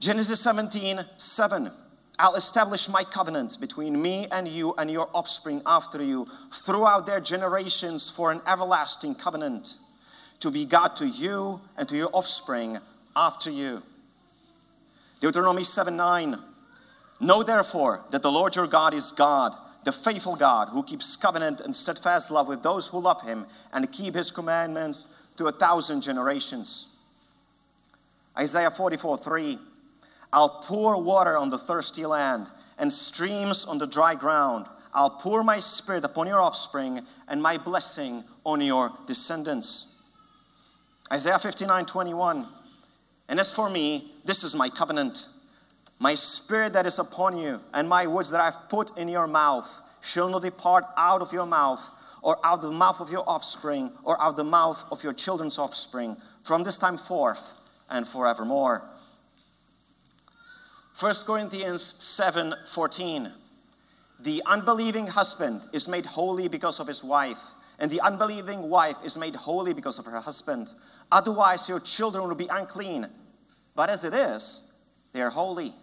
[0.02, 1.70] Genesis 17 7.
[2.18, 7.20] I'll establish my covenant between me and you and your offspring after you throughout their
[7.20, 9.78] generations for an everlasting covenant
[10.40, 12.80] to be God to you and to your offspring
[13.16, 13.84] after you.
[15.20, 16.36] Deuteronomy 7 9.
[17.20, 21.62] Know therefore that the Lord your God is God the faithful God who keeps covenant
[21.62, 26.02] and steadfast love with those who love him and keep his commandments to a thousand
[26.02, 26.98] generations.
[28.36, 29.60] Isaiah 44 3
[30.34, 34.68] I'll pour water on the thirsty land and streams on the dry ground.
[34.94, 40.02] I'll pour my spirit upon your offspring and my blessing on your descendants.
[41.12, 42.46] Isaiah 59 21
[43.30, 45.28] And as for me, this is my covenant
[46.02, 49.70] my spirit that is upon you, and my words that I've put in your mouth,
[50.02, 51.92] shall not depart out of your mouth,
[52.24, 55.14] or out of the mouth of your offspring, or out of the mouth of your
[55.14, 57.54] children's offspring, from this time forth
[57.92, 58.84] and forevermore.
[61.00, 63.32] 1 Corinthians 7 14.
[64.20, 67.42] The unbelieving husband is made holy because of his wife,
[67.80, 70.74] and the unbelieving wife is made holy because of her husband.
[71.12, 73.08] Otherwise, your children will be unclean.
[73.76, 74.74] But as it is,
[75.14, 75.74] they are holy.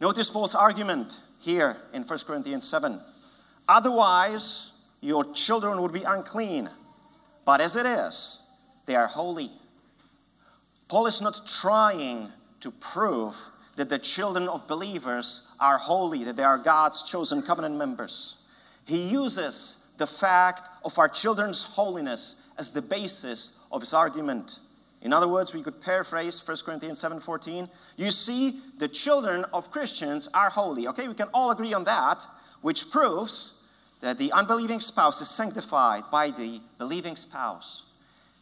[0.00, 2.98] Notice Paul's argument here in 1 Corinthians 7.
[3.68, 6.68] Otherwise, your children would be unclean,
[7.44, 8.50] but as it is,
[8.86, 9.50] they are holy.
[10.88, 16.42] Paul is not trying to prove that the children of believers are holy, that they
[16.42, 18.36] are God's chosen covenant members.
[18.86, 24.58] He uses the fact of our children's holiness as the basis of his argument.
[25.02, 27.68] In other words, we could paraphrase 1 Corinthians 7:14.
[27.96, 30.88] You see, the children of Christians are holy.
[30.88, 32.26] Okay, we can all agree on that,
[32.62, 33.62] which proves
[34.00, 37.84] that the unbelieving spouse is sanctified by the believing spouse.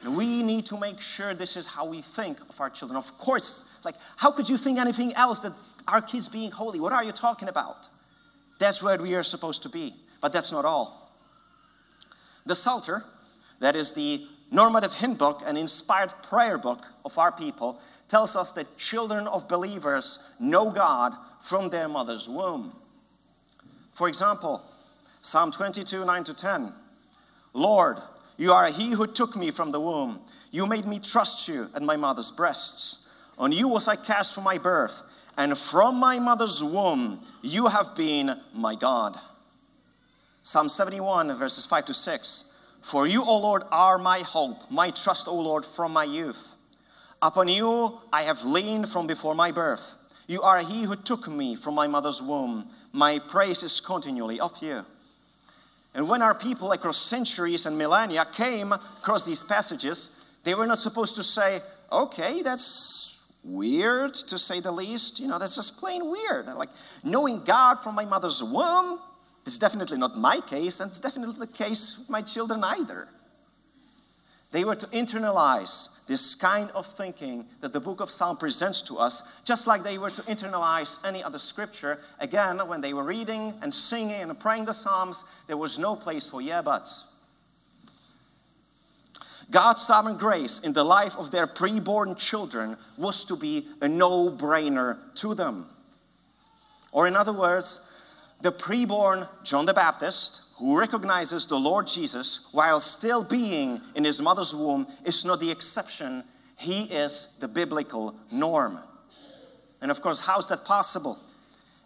[0.02, 2.96] And we need to make sure this is how we think of our children.
[2.96, 5.52] Of course, like how could you think anything else that
[5.88, 6.78] our kids being holy?
[6.78, 7.88] What are you talking about?
[8.58, 9.94] That's where we are supposed to be.
[10.20, 11.10] But that's not all.
[12.44, 13.04] The Psalter,
[13.60, 18.52] that is the normative hymn book and inspired prayer book of our people tells us
[18.52, 22.72] that children of believers know God from their mother's womb.
[23.90, 24.62] For example,
[25.20, 26.72] Psalm 22 9 to 10.
[27.52, 27.98] Lord,
[28.36, 30.20] you are he who took me from the womb.
[30.52, 33.05] You made me trust you at my mother's breasts.
[33.38, 35.02] On you was I cast from my birth,
[35.36, 39.16] and from my mother's womb you have been my God.
[40.42, 42.52] Psalm 71, verses 5 to 6.
[42.80, 46.54] For you, O Lord, are my hope, my trust, O Lord, from my youth.
[47.20, 50.02] Upon you I have leaned from before my birth.
[50.28, 52.66] You are he who took me from my mother's womb.
[52.92, 54.84] My praise is continually of you.
[55.94, 60.78] And when our people across centuries and millennia came across these passages, they were not
[60.78, 61.60] supposed to say,
[61.90, 63.05] okay, that's
[63.46, 65.20] weird to say the least.
[65.20, 66.46] You know, that's just plain weird.
[66.46, 66.70] Like
[67.04, 69.00] knowing God from my mother's womb,
[69.46, 73.06] It's definitely not my case, and it's definitely the case with my children either.
[74.50, 78.96] They were to internalize this kind of thinking that the book of Psalm presents to
[78.96, 81.98] us, just like they were to internalize any other scripture.
[82.18, 86.26] Again, when they were reading and singing and praying the Psalms, there was no place
[86.26, 87.06] for yeah buts.
[89.50, 94.30] God's sovereign grace in the life of their preborn children was to be a no
[94.30, 95.66] brainer to them.
[96.90, 97.92] Or, in other words,
[98.40, 104.20] the preborn John the Baptist, who recognizes the Lord Jesus while still being in his
[104.20, 106.24] mother's womb, is not the exception.
[106.58, 108.78] He is the biblical norm.
[109.80, 111.18] And of course, how's that possible?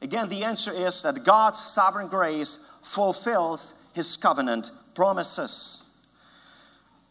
[0.01, 5.90] Again, the answer is that God's sovereign grace fulfills his covenant promises.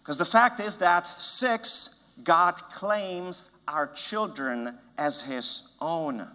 [0.10, 6.26] Because the fact is that six, God claims our children as his own.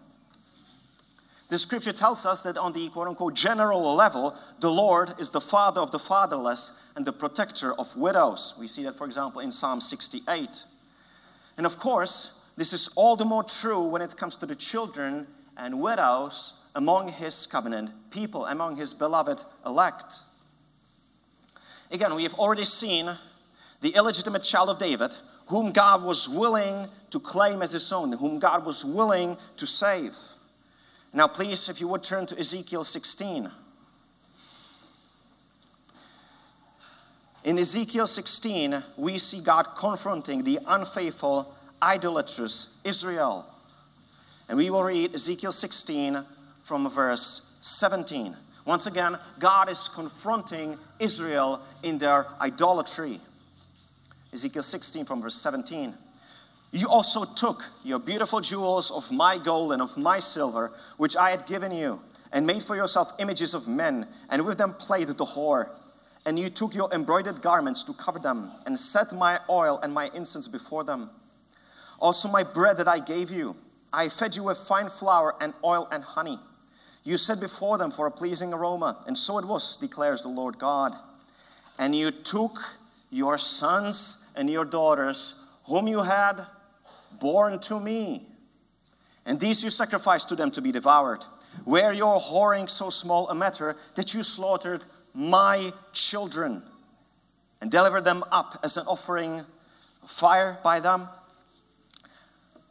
[1.48, 5.40] The scripture tells us that on the quote unquote general level, the Lord is the
[5.40, 8.54] father of the fatherless and the protector of widows.
[8.60, 10.66] We see that, for example, in Psalm 68.
[11.56, 15.26] And of course, this is all the more true when it comes to the children
[15.56, 20.20] and widows among his covenant people, among his beloved elect.
[21.90, 23.10] Again, we have already seen
[23.84, 25.14] the illegitimate child of David,
[25.48, 30.16] whom God was willing to claim as his own, whom God was willing to save.
[31.12, 33.50] Now, please, if you would turn to Ezekiel 16.
[37.44, 43.44] In Ezekiel 16, we see God confronting the unfaithful, idolatrous Israel.
[44.48, 46.24] And we will read Ezekiel 16
[46.62, 48.34] from verse 17.
[48.64, 53.20] Once again, God is confronting Israel in their idolatry.
[54.34, 55.94] Ezekiel 16 from verse 17.
[56.72, 61.30] You also took your beautiful jewels of my gold and of my silver, which I
[61.30, 62.00] had given you,
[62.32, 65.70] and made for yourself images of men, and with them played the whore.
[66.26, 70.10] And you took your embroidered garments to cover them, and set my oil and my
[70.14, 71.10] incense before them.
[72.00, 73.54] Also, my bread that I gave you,
[73.92, 76.40] I fed you with fine flour and oil and honey.
[77.04, 80.58] You set before them for a pleasing aroma, and so it was, declares the Lord
[80.58, 80.92] God.
[81.78, 82.58] And you took
[83.10, 86.46] your sons and your daughters, whom you had
[87.20, 88.22] born to me.
[89.26, 91.24] And these you sacrificed to them to be devoured.
[91.64, 96.62] Were your whoring so small a matter that you slaughtered my children
[97.62, 99.40] and delivered them up as an offering
[100.02, 101.08] of fire by them?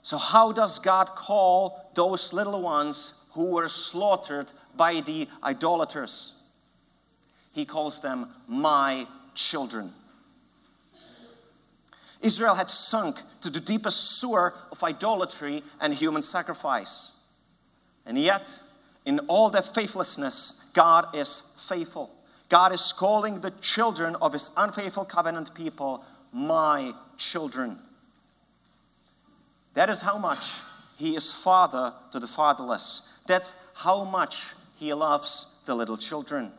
[0.01, 6.35] So, how does God call those little ones who were slaughtered by the idolaters?
[7.53, 9.91] He calls them my children.
[12.23, 17.11] Israel had sunk to the deepest sewer of idolatry and human sacrifice.
[18.05, 18.59] And yet,
[19.05, 22.09] in all their faithlessness, God is faithful.
[22.49, 27.77] God is calling the children of his unfaithful covenant people my children.
[29.73, 30.59] That is how much
[30.97, 33.19] he is father to the fatherless.
[33.27, 36.51] That's how much he loves the little children.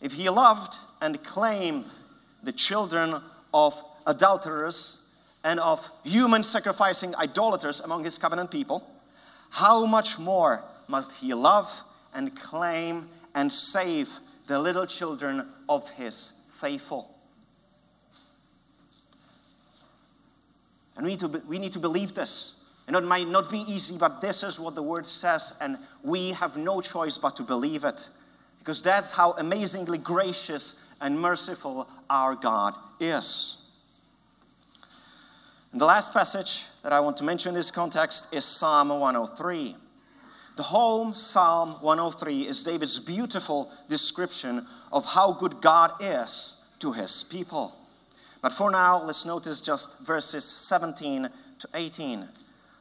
[0.00, 1.86] If he loved and claimed
[2.42, 3.20] the children
[3.52, 5.08] of adulterers
[5.44, 8.86] and of human sacrificing idolaters among his covenant people,
[9.50, 11.82] how much more must he love
[12.14, 17.14] and claim and save the little children of his faithful?
[20.96, 22.62] And we need to, be, we need to believe this.
[22.86, 26.30] And it might not be easy, but this is what the word says, and we
[26.32, 28.10] have no choice but to believe it.
[28.58, 33.59] Because that's how amazingly gracious and merciful our God is.
[35.72, 39.76] And the last passage that I want to mention in this context is Psalm 103.
[40.56, 47.22] The whole Psalm 103 is David's beautiful description of how good God is to his
[47.22, 47.76] people.
[48.42, 51.28] But for now, let's notice just verses 17
[51.60, 52.26] to 18.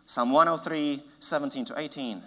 [0.05, 2.23] Psalm 103, 17 to 18.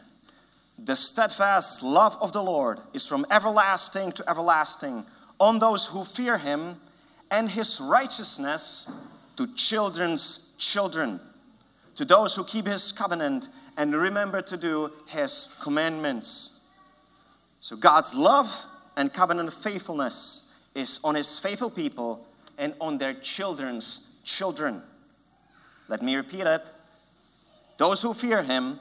[0.79, 5.05] The steadfast love of the Lord is from everlasting to everlasting
[5.41, 6.77] on those who fear him,
[7.33, 8.89] and his righteousness
[9.37, 11.21] to children's children,
[11.97, 16.61] to those who keep his covenant and remember to do his commandments.
[17.61, 22.27] So God's love and covenant faithfulness is on his faithful people
[22.59, 24.83] and on their children's children.
[25.89, 26.73] Let me repeat it.
[27.79, 28.79] Those who fear him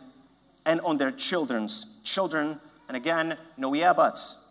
[0.65, 2.59] and on their children's children.
[2.87, 4.49] And again, no yeah buts.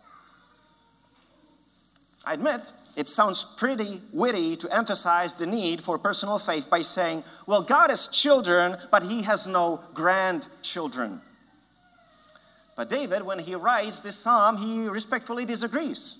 [2.25, 7.23] I admit, it sounds pretty witty to emphasize the need for personal faith by saying,
[7.47, 11.21] well, God has children, but he has no grandchildren.
[12.75, 16.17] But David, when he writes this psalm, he respectfully disagrees.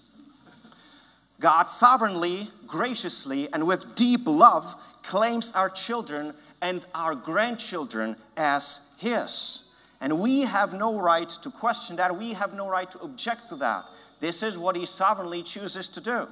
[1.42, 9.68] God sovereignly, graciously, and with deep love claims our children and our grandchildren as His.
[10.00, 12.16] And we have no right to question that.
[12.16, 13.86] We have no right to object to that.
[14.20, 16.28] This is what He sovereignly chooses to do.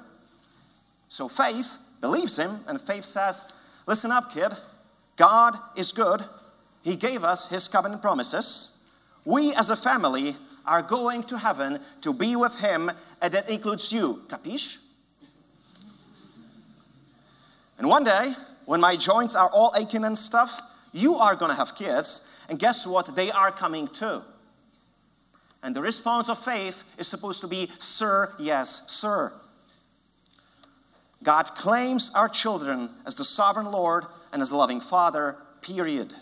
[1.09, 3.51] So faith believes Him, and faith says,
[3.87, 4.51] Listen up, kid.
[5.17, 6.23] God is good.
[6.83, 8.77] He gave us His covenant promises.
[9.25, 10.35] We as a family
[10.65, 12.91] are going to heaven to be with Him,
[13.21, 14.21] and that includes you.
[14.27, 14.77] Capiche?
[17.79, 18.33] And one day,
[18.65, 20.61] when my joints are all aching and stuff,
[20.93, 22.29] you are going to have kids.
[22.49, 23.15] And guess what?
[23.15, 24.21] They are coming too.
[25.63, 29.33] And the response of faith is supposed to be, Sir, yes, sir.
[31.23, 36.13] God claims our children as the sovereign Lord and as a loving Father, period.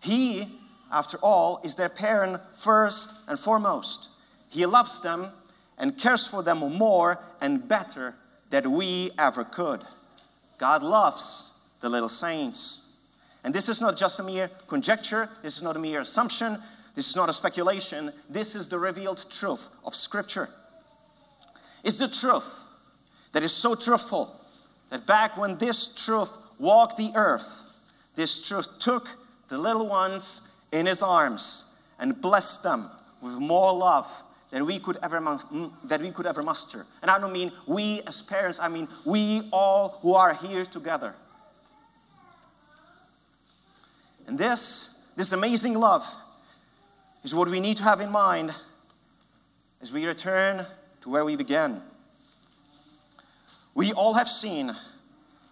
[0.00, 0.46] He,
[0.92, 4.08] after all, is their parent first and foremost.
[4.50, 5.28] He loves them
[5.78, 8.14] and cares for them more and better
[8.50, 9.82] than we ever could.
[10.58, 12.88] God loves the little saints.
[13.44, 16.56] And this is not just a mere conjecture, this is not a mere assumption,
[16.94, 20.48] this is not a speculation, this is the revealed truth of Scripture.
[21.84, 22.65] It's the truth
[23.36, 24.34] that is so truthful
[24.88, 27.64] that back when this truth walked the earth,
[28.14, 29.10] this truth took
[29.48, 32.86] the little ones in his arms and blessed them
[33.20, 34.10] with more love
[34.50, 35.20] than we could ever
[35.84, 36.86] that we could ever muster.
[37.02, 41.12] And I don't mean we as parents, I mean we all who are here together.
[44.26, 46.06] And this this amazing love
[47.22, 48.54] is what we need to have in mind
[49.82, 50.64] as we return
[51.02, 51.82] to where we began.
[53.76, 54.70] We all have seen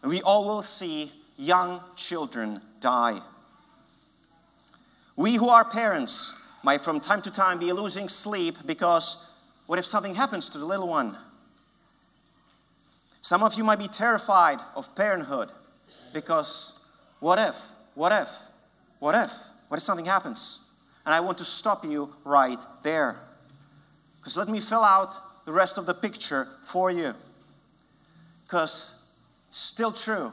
[0.02, 3.18] and we all will see young children die.
[5.14, 9.30] We who are parents might from time to time be losing sleep because
[9.66, 11.14] what if something happens to the little one?
[13.20, 15.52] Some of you might be terrified of parenthood
[16.14, 16.80] because
[17.20, 17.56] what if,
[17.94, 18.30] what if,
[19.00, 19.32] what if,
[19.68, 20.60] what if something happens?
[21.04, 23.16] And I want to stop you right there.
[24.18, 25.14] Because let me fill out
[25.44, 27.12] the rest of the picture for you.
[28.44, 29.02] Because
[29.48, 30.32] it's still true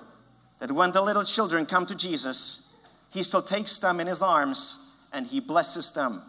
[0.60, 2.74] that when the little children come to Jesus,
[3.12, 4.82] He still takes them in His arms
[5.12, 6.22] and he blesses them.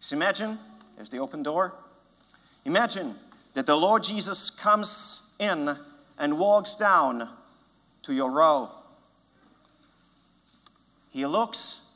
[0.00, 0.58] Just imagine,
[0.96, 1.74] there's the open door.
[2.64, 3.14] Imagine
[3.54, 5.76] that the Lord Jesus comes in
[6.18, 7.28] and walks down
[8.02, 8.70] to your row.
[11.10, 11.86] He looks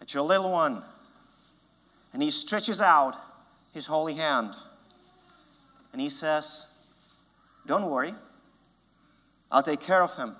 [0.00, 0.82] at your little one
[2.12, 3.16] and he stretches out
[3.72, 4.50] his holy hand
[5.92, 6.66] and he says,
[7.66, 8.14] Don't worry,
[9.50, 10.34] I'll take care of him.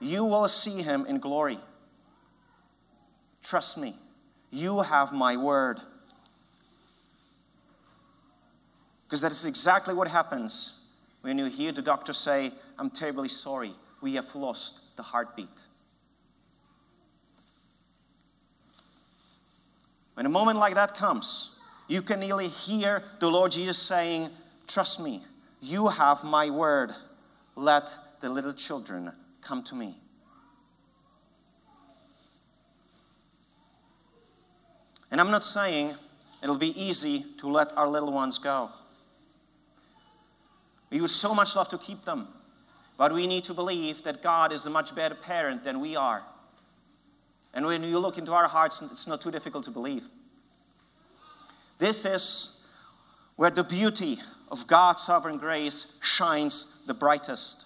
[0.00, 1.58] You will see him in glory.
[3.42, 3.94] Trust me,
[4.50, 5.80] you have my word.
[9.06, 10.80] Because that is exactly what happens
[11.22, 15.62] when you hear the doctor say, I'm terribly sorry, we have lost the heartbeat.
[20.14, 21.58] When a moment like that comes,
[21.88, 24.30] you can nearly hear the Lord Jesus saying,
[24.66, 25.20] Trust me,
[25.60, 26.92] you have my word.
[27.54, 29.94] Let the little children come to me.
[35.10, 35.94] And I'm not saying
[36.42, 38.70] it'll be easy to let our little ones go.
[40.90, 42.28] We would so much love to keep them,
[42.96, 46.22] but we need to believe that God is a much better parent than we are.
[47.54, 50.04] And when you look into our hearts, it's not too difficult to believe.
[51.78, 52.66] This is
[53.36, 54.18] where the beauty
[54.48, 57.64] of God's sovereign grace shines the brightest.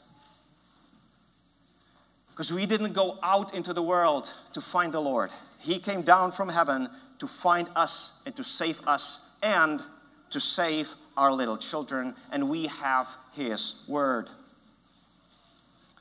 [2.31, 6.31] Because we didn't go out into the world to find the Lord, He came down
[6.31, 9.83] from heaven to find us and to save us and
[10.31, 14.29] to save our little children, and we have His word.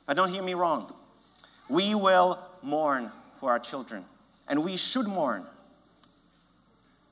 [0.06, 0.92] But don't hear me wrong.
[1.68, 4.04] We will mourn for our children,
[4.48, 5.44] and we should mourn.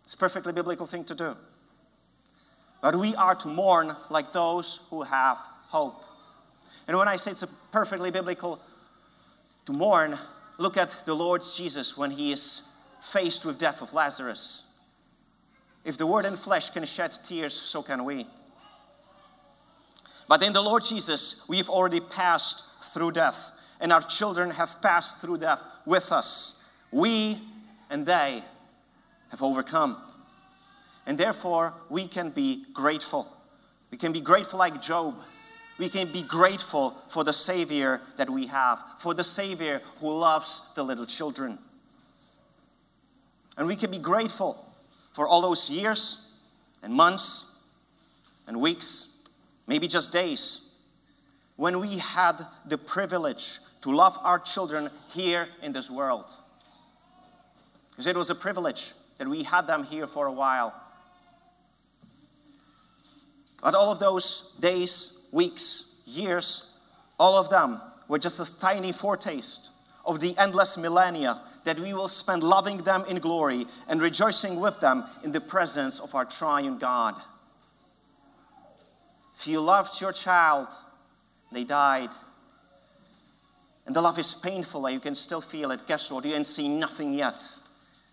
[0.05, 1.37] It's a perfectly biblical thing to do.
[2.81, 5.37] But we are to mourn like those who have
[5.69, 6.05] hope.
[6.87, 8.61] And when I say it's a perfectly biblical
[9.67, 10.17] to mourn,
[10.59, 12.63] look at the Lord Jesus when he is
[13.01, 14.65] faced with death of Lazarus.
[15.85, 18.27] If the word in flesh can shed tears, so can we.
[20.29, 23.51] But in the Lord Jesus, we've already passed through death,
[23.81, 26.65] and our children have passed through death with us.
[26.91, 27.39] We
[27.91, 28.43] and they
[29.31, 29.97] have overcome.
[31.09, 33.27] And therefore, we can be grateful.
[33.91, 35.17] We can be grateful like Job.
[35.79, 40.71] We can be grateful for the Savior that we have, for the Savior who loves
[40.75, 41.59] the little children.
[43.57, 44.63] And we can be grateful
[45.13, 46.31] for all those years
[46.83, 47.57] and months
[48.47, 49.17] and weeks,
[49.67, 50.77] maybe just days,
[51.57, 52.35] when we had
[52.67, 56.27] the privilege to love our children here in this world.
[57.89, 60.75] Because it was a privilege that we had them here for a while.
[63.63, 66.79] But all of those days, weeks, years,
[67.19, 69.71] all of them were just a tiny foretaste
[70.05, 74.81] of the endless millennia that we will spend loving them in glory and rejoicing with
[74.81, 77.15] them in the presence of our triune God.
[79.37, 80.69] If you loved your child,
[81.53, 82.11] they died,
[83.87, 86.25] and the love is painful and you can still feel it, guess what?
[86.25, 87.43] You ain't seen nothing yet.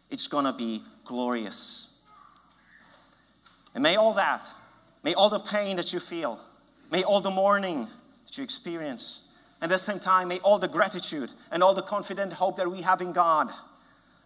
[0.09, 1.89] It's gonna be glorious.
[3.73, 4.45] And may all that,
[5.05, 6.39] may all the pain that you feel,
[6.91, 7.87] may all the mourning
[8.25, 9.21] that you experience,
[9.61, 12.69] and at the same time, may all the gratitude and all the confident hope that
[12.69, 13.51] we have in God,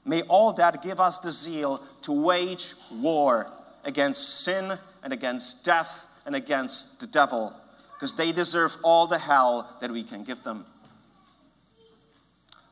[0.06, 3.52] may all that give us the zeal to wage war
[3.84, 7.54] against sin and against death and against the devil,
[7.94, 10.66] because they deserve all the hell that we can give them.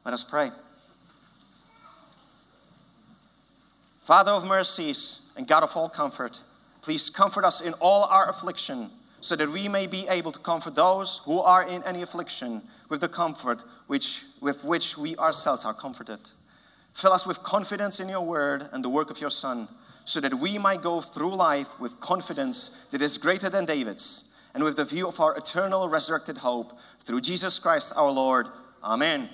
[0.06, 0.52] Let us pray.
[4.02, 6.40] Father of mercies and God of all comfort,
[6.88, 10.74] please comfort us in all our affliction so that we may be able to comfort
[10.74, 15.74] those who are in any affliction with the comfort which, with which we ourselves are
[15.74, 16.20] comforted.
[16.94, 19.68] Fill us with confidence in your word and the work of your Son,
[20.06, 24.64] so that we might go through life with confidence that is greater than David's, and
[24.64, 28.48] with the view of our eternal resurrected hope through Jesus Christ our Lord.
[28.82, 29.28] Amen.